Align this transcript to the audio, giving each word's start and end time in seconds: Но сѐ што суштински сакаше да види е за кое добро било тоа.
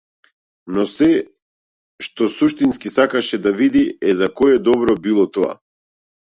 Но 0.75 0.85
сѐ 0.91 1.19
што 2.07 2.29
суштински 2.37 2.93
сакаше 2.95 3.41
да 3.45 3.53
види 3.61 3.85
е 4.13 4.17
за 4.23 4.31
кое 4.41 4.57
добро 4.71 4.97
било 5.05 5.29
тоа. 5.39 5.53